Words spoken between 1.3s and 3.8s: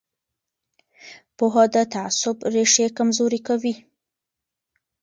پوهه د تعصب ریښې کمزورې کوي